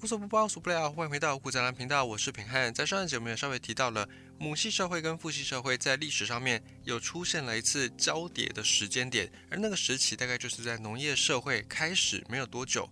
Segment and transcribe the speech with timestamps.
[0.00, 0.88] 无所不包，无所不聊。
[0.92, 2.72] 欢迎回到古宅男频道，我是平汉。
[2.72, 12.88] 在上一节我们也稍微提到了母系社会跟父系社会在历史上面有出现了一次交叠的时间点，而那个时期大概就是在农业社会开始没有多久。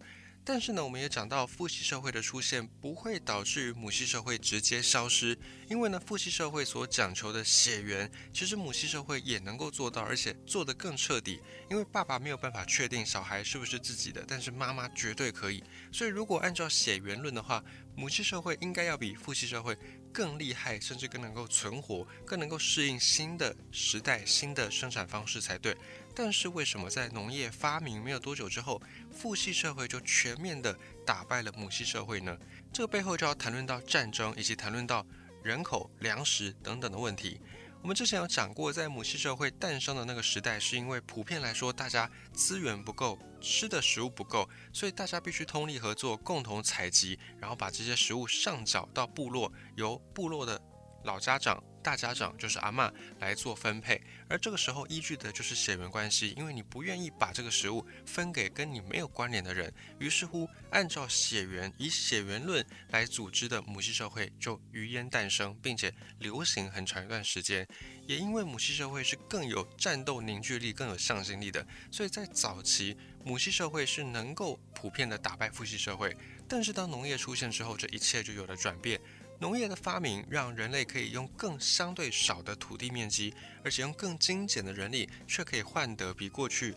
[0.48, 5.36] 但是呢，我们也讲到父系社会的出现不会导致于母系社会直接消失，
[5.68, 11.40] 因为呢，父系社会所讲求的血缘，其实母系社会也能够做到，而且做得更彻底。
[11.68, 15.64] 因为爸爸没有办法确定小孩是不是自己的，但是妈妈绝对可以。
[15.90, 17.60] 所以如果按照血缘论的话，
[17.96, 19.76] 母系社会应该要比父系社会
[20.12, 25.76] 更厉害，甚至更能够存活，更能够适应新的时代、新的生产方式才对。
[26.18, 28.80] 但是为什么在农业发明没有多久之后，
[29.12, 32.34] 父系社会就全面的打败了母系社会呢？
[32.72, 35.06] 这个背后就要谈论到战争，以及谈论到
[35.44, 37.38] 人口、粮食等等的问题。
[37.82, 50.58] 我们之前有讲过，在母系社会诞生的那个时代，是因为普遍来说大家资源不够，吃的食物不够，所以大家必须通力合作，共同采集，然后把这些食物上缴到部落，由部落的
[51.04, 51.62] 老家长。
[51.86, 67.64] 大家长就是阿妈来做分配，而这个时候依据的就是血缘关系，因为你不愿意把这个食物分给跟你没有关联的人，于是乎按照血缘以血缘论来组织的母系社会就于焉诞生，并且流行很长一段时间。
[68.08, 76.16] 也因为母系社会是更有战斗凝聚力、更有向心力的，所以在早期母系社会是能够普遍的打败父系社会。
[76.48, 79.00] 但是当农业出现之后，这一切就有了转变。
[79.38, 86.74] 农业的发明让人类可以用更相对少的土地面积，而且用更精简的人力，却可以换得比过去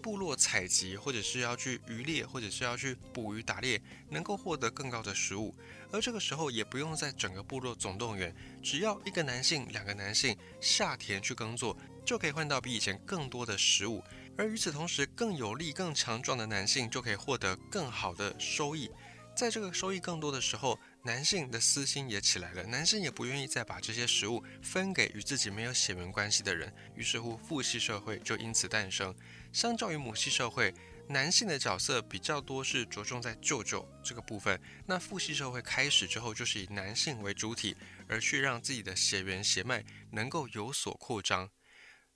[0.00, 5.52] 部落采集或者是要去渔猎或者是要去捕鱼打猎，能够获得更高的食物。
[5.90, 8.32] 而这个时候也不用在整个部落总动员，
[8.62, 14.02] 只要一个男性、两个男性下田去耕作，就可以换到比以前更多的食物。
[14.38, 18.90] 而与此同时，更有力、更强壮的男性就可以获得更好的收益。
[19.34, 29.14] 在这个收益更多的时候，男性的私心也起来了，男性也不愿意再把这些食物分给与自己没有血缘关系的人，于是乎父系社会就因此诞生。
[29.52, 30.74] 相较于母系社会，
[31.08, 37.76] 男性的角色比较多是着重在舅舅这个部分，那父系社会开始之后就是以男性为主体，
[38.08, 41.48] 而去让自己的血缘血脉能够有所扩张。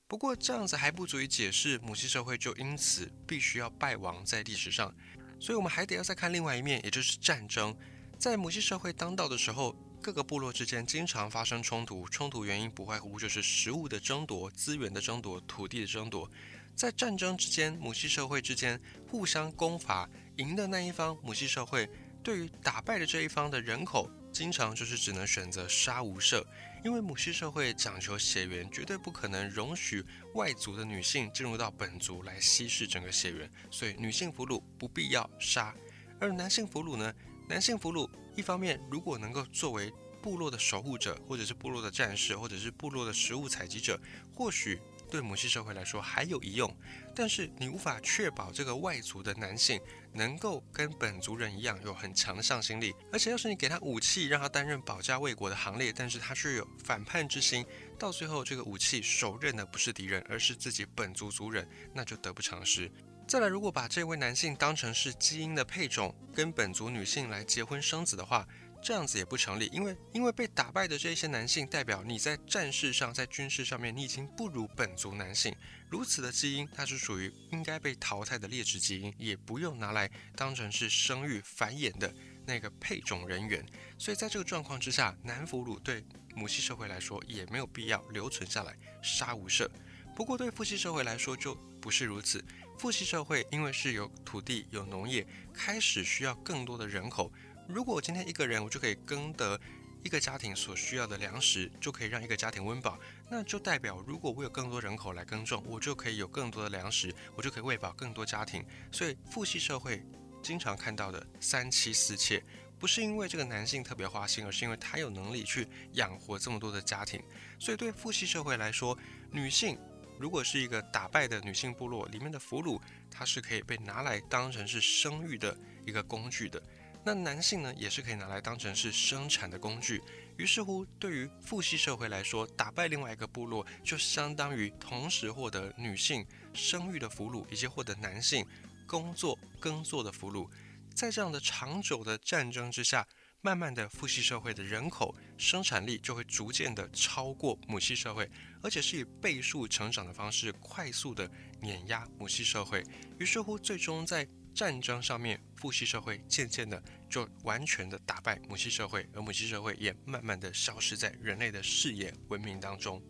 [0.09, 4.93] 不过这样子还不足以解释母系社会就因此必须要败亡在历史上，
[5.39, 7.77] 所以我们还得要再看另外一面，也就是战争。
[8.21, 16.31] 在母系社会当道的时候，各个部落之间经常发生冲突，冲突原因不外乎就是食物的争夺、资源的争夺、土地的争夺。
[16.77, 21.89] 在战争之间，母系社会之间互相攻伐，赢的那一方母系社会
[22.23, 26.45] 对于打败的这一方的人口，经常就是只能选择杀无赦，
[26.85, 30.05] 因为母系社会讲求血缘，绝对不可能容许
[30.35, 35.75] 外族的女性进入到本族来稀释整个血缘，所以女性俘虏不必要杀，
[36.21, 37.11] 而男性俘虏呢？
[37.51, 44.01] 男性俘虏，一方面如果能够作为部落的守护者，或者是部落的战士，或者是部落的食物采集者，
[44.33, 44.81] 或许
[45.11, 46.73] 对母系社会来说还有一用。
[47.13, 49.81] 但是你无法确保这个外族的男性
[50.13, 57.67] 能够跟本族人一样有很强的向心力，而且要是你给他武器，让他担任保家卫国的行列，但是他却有反叛之心，
[57.99, 62.89] 到最后这个武器手刃的不是敌人，而是自己本族族人，那就得不偿失。
[63.31, 68.45] 再来，如果把这位男性当成是基因的配种，跟本族女性来结婚生子的话，
[68.83, 75.55] 这样子也不成立，因为因为被打败的这些男性，代表你在战事上、在军事上面，你已经不如本族男性。
[75.89, 82.13] 如此的基因，它是属于应该被淘汰的劣质基因，也不用拿来当成是生育繁衍的
[82.45, 83.65] 那个配种人员。
[83.97, 86.05] 所以在这个状况之下，男俘虏对
[86.35, 89.69] 母系社会来说也没有必要留存下来，杀无赦。
[90.17, 92.45] 不过对父系社会来说就不是如此。
[92.81, 97.31] 父系社会因为是有土地有农业，开始需要更多的人口。
[97.69, 99.61] 如果我今天一个人，我就可以耕得
[100.03, 102.99] 一个家庭所需要的粮食，就可以让一个家庭温饱，
[103.29, 108.65] 那就代表如果我有更多人口来耕种，我就可以有更多的粮食，我就可以喂饱更多家庭。
[108.91, 110.03] 所以父系社会
[110.43, 112.43] 经常看到的三妻四妾，
[112.79, 117.23] 不是因为这个男性特别花心，而是因为他有能力去养活这么多的家庭。
[117.59, 118.97] 所以对父系社会来说，
[119.31, 119.79] 女性。
[120.21, 122.79] 如果是一个打败的女性部落里面的俘虏，
[123.11, 125.57] 它是可以被拿来当成是生育的
[125.87, 126.63] 一个工具的。
[127.03, 130.03] 那男性呢，也是可以拿来当成是生产的工具。
[130.37, 138.47] 于是乎，对于父系社会来说，打败另外一个部落，就相当于同时获得女性生育的俘虏，以及获得男性
[138.87, 140.47] 工作耕作的俘虏。
[140.95, 143.09] 在这样的长久的战争之下。
[143.43, 148.31] 慢慢的，父系社会的人口生产力就会逐渐的超过母系社会，
[148.63, 151.31] 而且是以倍数成长的方式快速的
[151.63, 152.85] 碾压母系社会。
[153.19, 163.03] 于是乎，最终在战争上面，父系社会渐渐的就完全的打败母系社会，而母系社会也慢慢的消失在人类的视野文明当中，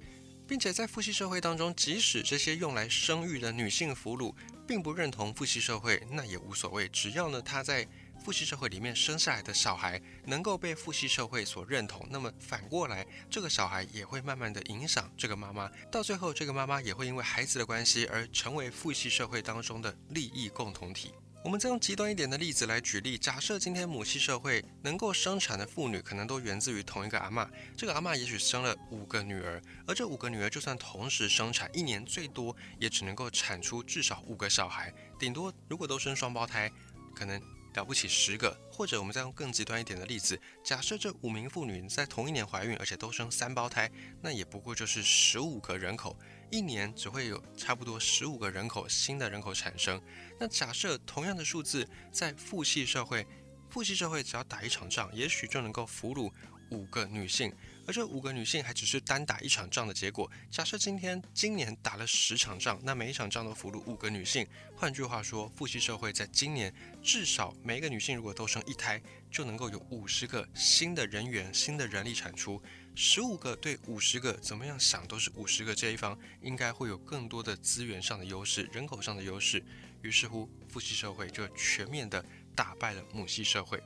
[0.47, 4.33] 并且在父系社会当中，即使这些用来生育的女性俘虏
[4.65, 7.85] 并不认同父系社会，那也无所谓，只要呢她在。
[8.23, 21.15] 父系社会里面生下来的小孩能够被父系社会所认同，那么反过来，这个小孩也会慢慢的影响这个妈妈，到最后，这个妈妈也会因为孩子的关系而成为父系社会当中的利益共同体。
[21.43, 36.71] 我们再用极端一点的例子来举例，假设今天母系社会能够生产的妇女可能都源自于同一个阿妈，这个阿妈也许生了五个女儿，而这五个女儿就算同时生产，一年最多也只能够产出至少五个小孩，顶多如果都生双胞胎，
[37.15, 37.41] 可能。
[37.75, 43.91] 了不起十个，或者我们再用更极端一点的例子，假设这五名妇女在同一年怀孕，而且都生三胞胎，
[44.21, 46.19] 那也不过就是十五个人口，
[46.51, 50.03] 一年只会有差不多十五个人口新的人口产生。
[50.39, 53.27] 那假设同样的数字在父系社会，
[53.69, 56.33] 父系社会只要打一场仗，也许就能够俘虏
[56.71, 57.53] 五个女性。
[57.91, 60.31] 而这五个女性还只是单打一场仗的结果。
[60.49, 64.47] 假设今天今年打了十场仗，那每一场仗都俘虏五个女性。
[64.77, 66.73] 换句话说，父系社会在今年
[67.03, 72.63] 至少每一个女性如果都生一胎，就能够有五十个新的人员、新的人力产出。
[72.95, 79.61] 十五个对五十个，怎么样想都是五十个这一方应该会有更多的资源上的优势、人口上的优势。
[80.03, 83.83] 于是乎，父系社会就全面的打败了母系社会。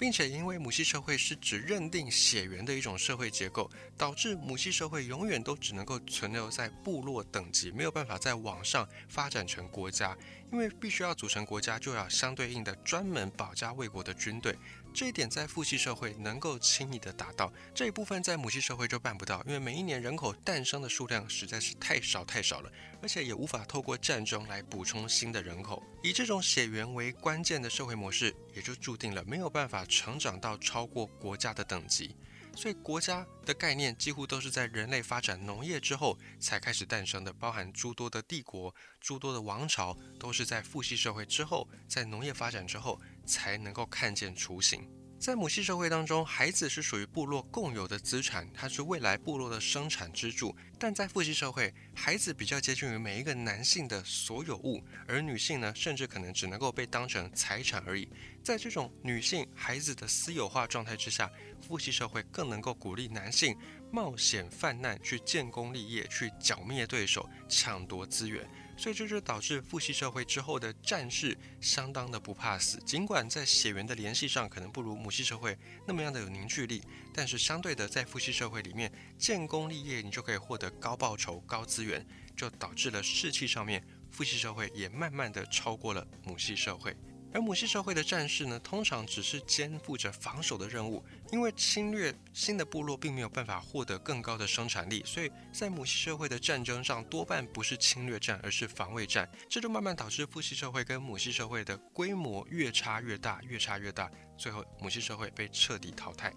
[0.00, 10.16] 并且因为母系社会是指认定血缘的一种社会结构，导致母系社会永远都只能够存留在部落等级，没有办法在网上发展成国家。
[10.50, 14.56] 因为必须要组成国家，就要相对应的专门保家卫国的军队。
[14.92, 22.70] 这一点在父系社会能够轻易的达到，这一部分在母系社会就办不到，因为每一年人口诞生的数量实在是太少太少了，
[23.00, 25.82] 而且也无法透过战争来补充新的人口。
[26.02, 32.14] 以这种血缘为关键的社会模式，也就注定了没有办法成长到超过国家的等级。
[32.56, 44.88] 所以国家的概念几乎都是在人类发展农业之后才开始诞生的，包含诸多的帝国、诸多的王朝，都是在父系社会之后，在农业发展之后才能够看见雏形。
[45.18, 58.08] 在母系社会当中，孩子是属于部落共有的资产，它是未来部落的生产支柱；但在父系社会，孩子比较接近于每一个男性的所有物，而女性呢，甚至可能只能够被当成财产而已。
[58.42, 61.30] 在这种女性孩子的私有化状态之下，
[61.60, 63.54] 父系社会更能够鼓励男性
[63.92, 68.48] 冒险犯难，去建功立业，去剿灭对手，抢夺资源。
[68.78, 75.54] 所以这就导致父系社会之后的战士相当的不怕死，尽管在血缘的联系上可能不如母系社会
[75.86, 82.06] 那么样的有凝聚力，但是相对的在父系社会里面建功立业，你就可以获得高报酬、高资源，
[82.36, 86.96] 就导致了士气上面父系社会也慢慢的超过了母系社会。
[87.32, 91.00] 而母系社会的战士呢，通常只是肩负着防守的任务，
[91.30, 99.30] 因为侵略新的部落并没有办法获得更高的生产力，所以在母系社会的战争上多半不是侵略战，而是防卫战。
[99.48, 106.34] 这就慢慢导致父系社会跟母系社会的规模越差越大，越差越大，最后母系社会被彻底淘汰。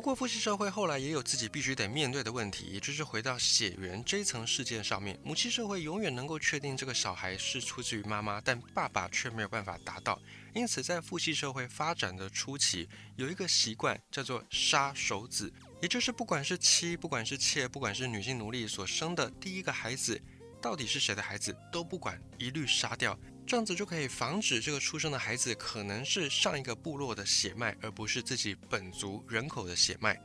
[0.00, 5.20] 不过，父系社会后来也有自己必须得面对的问题，也就是回到血缘这一层事件上面。
[5.22, 10.18] 母系社会永远能够确定这个小孩是出自于妈妈，但爸爸却没有办法达到。
[10.54, 15.52] 因此，在父系社会发展的初期，有一个习惯叫做杀手子，
[15.82, 20.18] 也就是不管是妻，不管是妾，不管是女性奴隶所生的第一个孩子，
[20.62, 23.14] 到底是谁的孩子都不管，一律杀掉。
[23.50, 30.16] 这样子就可以防止这个出生的孩子可能是上一个部落的血脉，而不是自己本族人口的血脉，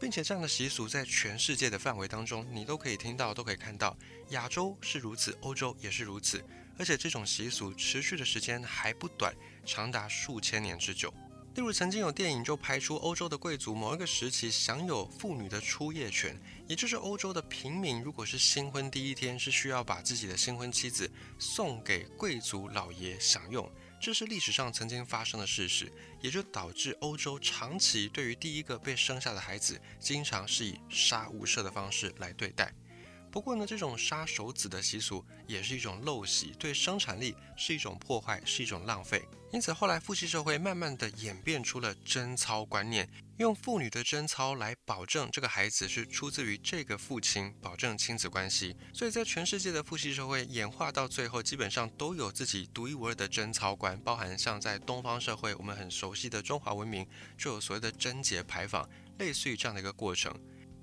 [0.00, 3.94] 并且这样的习俗在全世界的范围当中，你都可以听到，都可以看到。
[4.30, 6.42] 亚洲是如此，欧洲也是如此，
[6.78, 9.34] 而且这种习俗持续的时间还不短，
[9.66, 11.12] 长达数千年之久。
[11.56, 16.34] 例如，曾经有电影就拍出欧洲的贵族某一个时期享有妇女的出夜权，
[16.70, 23.68] 也就是欧洲的平民，如果是新婚第一天，是需要把自己的新婚妻子送给贵族老爷享用，
[24.00, 32.72] 这是历史上曾经发生的事实，也就导致欧洲长期对于第一个被生下的孩子，经常是以杀无赦的方式来对待。
[33.32, 39.24] 不过呢，这种杀手子的习俗也是一种陋习，对生产力是一种破坏，是一种浪费。
[39.52, 43.10] 因此，后来父系社会慢慢的演变出了贞操观念，
[43.40, 48.76] 用妇女的贞操来保证这个孩子是出自于这个父亲，保证亲子关系。
[48.92, 58.86] 所以在全世界的父系社会演化到最后，基本上都有自己独一无二的贞操观，包含像在东方社会我们很熟悉的中华文明，就有所谓的贞节牌坊，
[59.18, 60.30] 类似于这样的一个过程。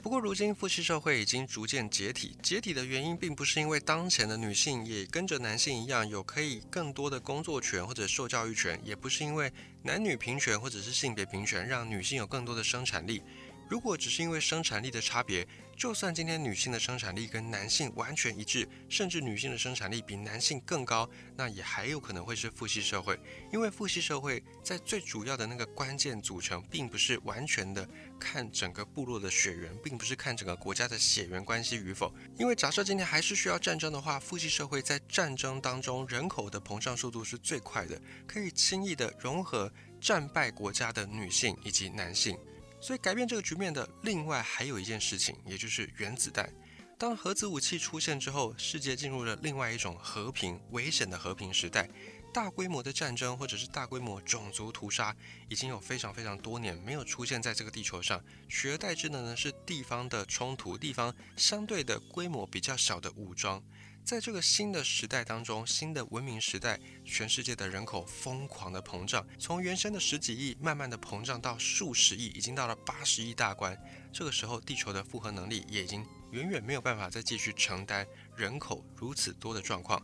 [0.02, 2.38] 不过，如今父系社会已经逐渐解体。
[2.42, 9.52] 解体的原因，并不是因为当前的女性也跟着男性一样有可以更多的工作权或者受教育权，也不是因为
[9.84, 13.22] 男女平权或者是性别平权让女性有更多的生产力。
[13.70, 15.46] 如果只是因为生产力的差别，
[15.76, 23.20] 就算今天女性的生产力跟男性完全一致，甚至女性的生产力比男性更高，那也还有可能会是父系社会。
[23.52, 32.12] 因为父系社会在最主要的那个关键组成，并不是完全的看整个部落的血缘，并不是看整个国家的血缘关系与否。
[32.40, 42.38] 因为假设今天还是需要战争的话，父系社会在战争当中人口的膨胀速度是最快的，可以轻易的融合战败国家的女性以及男性。
[42.88, 46.50] 所以改变这个局面的另外还有一件事情，也就是原子弹。
[46.98, 51.90] 当核子武器出现之后，世界进入了另外一种和平、危险的和平时代。
[52.34, 55.14] 大规模的战争或者是大规模种族屠杀，
[55.50, 58.24] 已经有非常非常多年没有出现在这个地球上。
[58.48, 63.62] 取而代之的呢是地方的冲突，地方相对的规模比较小的武装。
[64.08, 73.78] 在这个新的时代当中，新的文明时代，全世界的人口疯狂的膨胀，从原先的十几亿慢慢的膨胀到数十亿，已经到了八十亿大关。
[74.14, 80.02] 这个时候，地球的复合能力也已经远远没有办法再继续承担人口如此多的状况。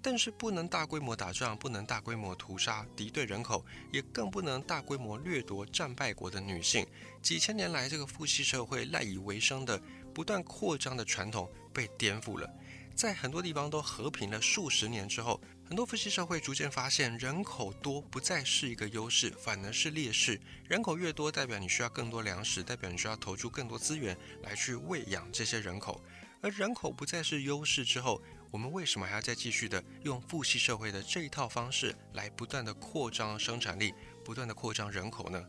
[0.00, 6.86] 但是不能大规模打仗，不能大规模屠杀敌对人口，也更不能大规模掠夺战败国的女性。
[7.20, 9.82] 几千年来，这个父系社会赖以为生的
[10.14, 12.48] 不断扩张的传统被颠覆了。
[12.94, 20.38] 在很多地方都和平了数十年之后，很多父系社会逐渐发现，人口多不再是一个优势，反而是劣势。
[20.68, 26.02] 人口越多，代表你需要更多粮食，代表你需要投出更多资源来去喂养这些人口。
[26.42, 33.94] 而人口不再是优势之后，我们为什么还要再继续的用父系社会的这一套方式来不断的扩张生产力，
[34.24, 35.42] 不断的扩张人口呢？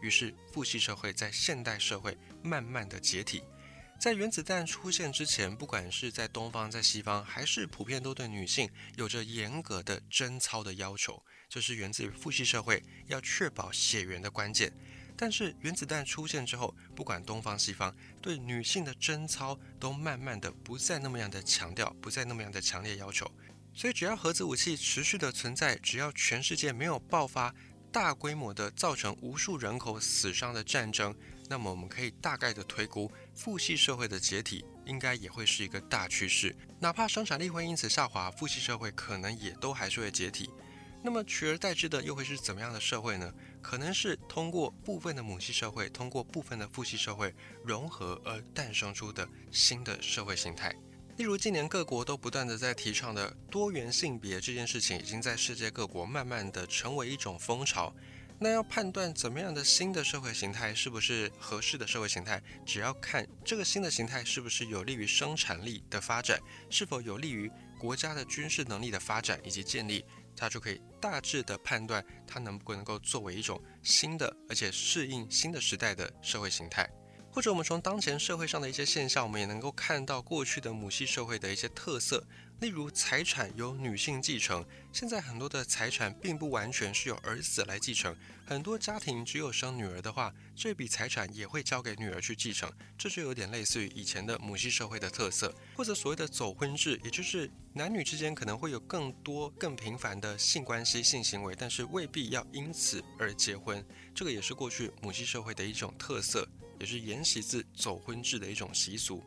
[0.00, 3.42] 于是，父系社会在现代社会慢慢的解体。
[3.98, 14.72] 在原子弹出现之前，不管是在东方在西方，还是普遍都对女性有着严格的贞操的要求，这是源自于父系社会要确保血缘的关键。
[15.16, 23.28] 但是原子弹出现之后，不管东方西方，对女性的贞操都慢慢的不再那么样的强调，不再那么样的强烈要求。
[23.74, 27.52] 所以只要核子武器持续的存在，只要全世界没有爆发
[27.90, 31.12] 大规模的造成无数人口死伤的战争。
[31.48, 40.50] 那么我们可以大概的推估，父系社会的解体应该也会是一个大趋势，哪怕生产力会因此下滑，父系社会可能也都还是会解体。
[41.00, 43.32] 那么取而代之的又会是怎么样的社会呢？
[43.62, 47.32] 可能是通过部分的母系社会，通过部分的父系社会
[47.64, 50.74] 融合而诞生出的新的社会形态。
[51.16, 57.94] 例如，近年各国都不断的在提倡的多元性别这件事情，已经在世界各国慢慢的成为一种风潮。
[58.40, 66.38] 那要判断怎么样的新的社会形态是不是合适的社会形态，只要看这个新的形态是不是有利于生产力的发展，
[66.70, 70.04] 是否有利于国家的军事能力的发展以及建立，
[70.36, 76.88] 它就可以大致的判断它能不能够作为一种新的而且适应新的时代的社会形态。
[77.30, 82.26] 或者我们从当前社会上的一些现象，我们也能够看到过去的母系社会的一些特色。
[82.60, 106.44] 例如财产由女性继承，现在很多的财产并不完全是由儿子来继承，很多家庭只有生女儿的话，这笔财产也会交给女儿去继承，这就有点类似于以前的母系社会的特色，或者所谓的走婚制，也就是男女之间可能会有更多更频繁的性关系、性行为，但是未必要因此而结婚，这个也是过去母系社会的一种特色，
[106.80, 109.22] 也是沿袭自走婚制的一种习俗。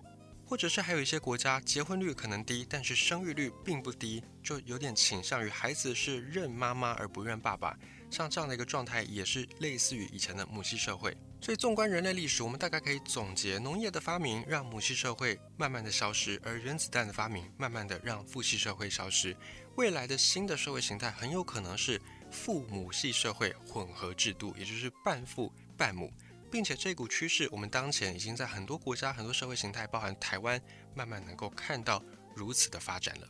[0.51, 7.73] 或者是还有一些国家结婚率可能低，但是生育率并不低，就有点倾向于孩子是认妈妈而不认爸爸。
[8.09, 11.15] 像这样的一个状态，也是类似于以前的母系社会。
[11.39, 19.33] 所以纵观人类历史，我们大概可以总结：农业的发明让母系社会慢慢的消失，而原子弹的发明慢慢的让父系社会消失。
[19.77, 21.97] 未来的新的社会形态很有可能是
[22.29, 26.11] 父母系社会混合制度，也就是半父半母。
[26.51, 30.61] 并且这股趋势，我们当前已经在很多国家、很多社会形态，包含台湾，
[30.93, 32.03] 慢慢能够看到
[32.35, 33.27] 如此的发展了。